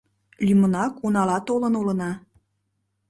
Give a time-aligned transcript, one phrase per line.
[0.45, 2.11] Лӱмынак унала толын улына.